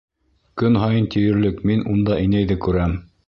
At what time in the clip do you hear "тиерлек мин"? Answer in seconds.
1.17-1.85